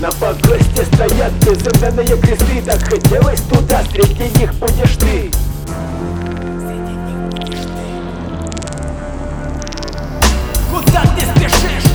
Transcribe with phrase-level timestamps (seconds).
[0.00, 5.30] дома гости стоят Безымянные кресты Так хотелось туда, среди них будешь ты
[10.70, 11.90] Куда ты спешишь?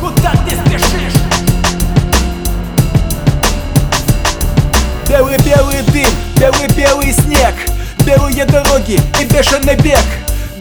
[0.00, 1.20] Куда ты спешишь?
[5.08, 7.54] Белый-белый дым, белый-белый снег
[8.04, 10.04] Белые дороги и бешеный бег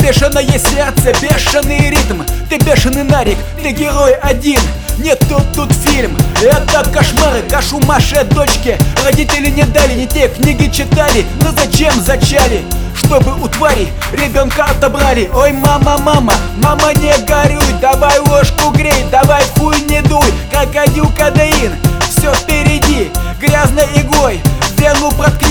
[0.05, 2.21] Бешеное сердце, бешеный ритм.
[2.47, 4.59] Ты бешеный нарик, ты герой один.
[4.99, 10.69] Не тот тут фильм, это кошмары Кашу Маше дочке Родители не дали, не те книги
[10.71, 11.25] читали.
[11.41, 12.63] Но зачем зачали?
[12.95, 15.27] Чтобы у твари ребенка отобрали.
[15.33, 17.65] Ой, мама, мама, мама не горюй.
[17.81, 20.31] Давай ложку грей, давай хуй не дуй.
[20.51, 21.73] Крокодил кадеин,
[22.07, 23.09] все впереди.
[23.41, 24.39] Грязной игой
[24.77, 25.44] вену проткни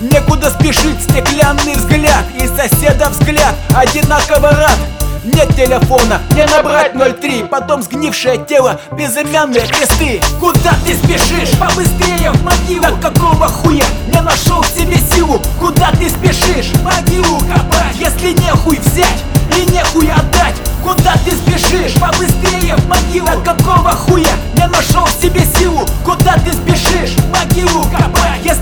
[0.00, 4.78] Некуда спешить, стеклянный взгляд И соседа взгляд одинаково рад
[5.24, 11.58] нет телефона, не набрать 03 Потом сгнившее тело, безымянные кресты Куда ты спешишь?
[11.58, 15.42] Побыстрее в могилу Так какого хуя не нашел в себе силу?
[15.58, 16.72] Куда ты спешишь?
[16.82, 19.24] Могилу копать Если нехуй взять
[19.56, 20.54] и нехуй отдать
[20.84, 22.00] Куда ты спешишь?
[22.00, 25.84] Побыстрее в могилу Так какого хуя не нашел в себе силу?
[26.04, 26.67] Куда ты спешишь?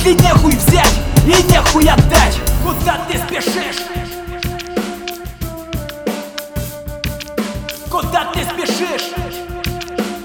[0.07, 0.95] Если нехуй взять
[1.27, 2.39] и нехуй отдать.
[2.63, 3.83] Куда ты спешишь?
[7.91, 9.11] Куда ты спешишь?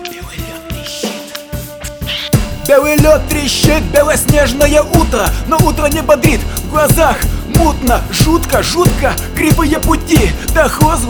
[0.08, 2.68] Белый лед трещит.
[2.68, 5.28] Белый лед трещит, белоснежное утро.
[5.48, 7.18] Но утро не бодрит, в глазах
[7.62, 11.06] мутно Жутко, жутко, кривые пути До хвост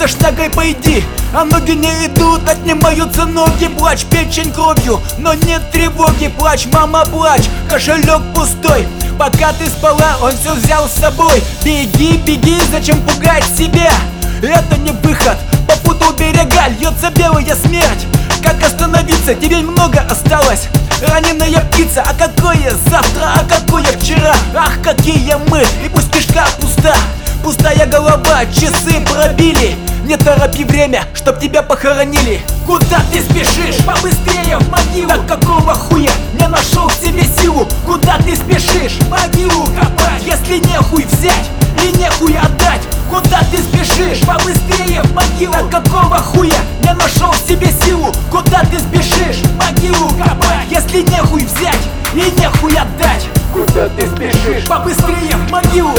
[0.00, 1.04] за шнагой пойди.
[1.34, 3.66] А ноги не идут, отнимаются ноги.
[3.66, 6.28] Плачь печень кровью, но нет тревоги.
[6.28, 8.88] Плачь, мама, плачь, кошелек пустой.
[9.18, 11.42] Пока ты спала, он все взял с собой.
[11.62, 13.92] Беги, беги, зачем пугать себя?
[14.42, 15.36] Это не выход,
[15.68, 18.06] попутал берега, льется белая смерть.
[18.42, 20.68] Как остановиться, тебе много осталось.
[21.06, 24.34] Раненая птица, а какое завтра, а какое вчера?
[24.54, 26.94] Ах, какие мы, и пусть кишка пуста
[27.42, 29.74] Пустая голова, часы пробили
[30.04, 33.84] Не торопи время, чтоб тебя похоронили Куда ты спешишь?
[33.84, 37.66] Побыстрее в могилу Так какого хуя не нашел в себе силу?
[37.86, 38.98] Куда ты спешишь?
[39.08, 41.48] Могилу копать Если нехуй взять
[41.82, 44.20] и нехуй отдать Куда ты спешишь?
[44.26, 48.12] Побыстрее в могилу Так какого хуя не нашел в себе силу?
[48.30, 49.42] Куда ты спешишь?
[49.56, 51.80] Могилу копать Если нехуй взять
[52.14, 54.66] и нехуй отдать Куда ты спешишь?
[54.68, 55.90] Побыстрее в могилу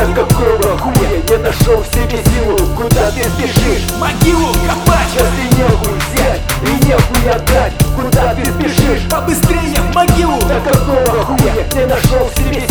[0.42, 2.58] Так какого хуя не нашел в себе силу?
[2.76, 3.86] Куда ты спешишь?
[4.00, 9.08] Могилу копать Если нехуй взять и нехуй отдать Куда ты спешишь?
[9.08, 12.71] Побыстрее в могилу Так какого хуя не нашел в себе